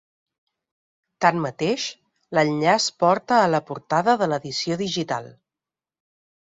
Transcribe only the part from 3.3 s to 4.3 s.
a la portada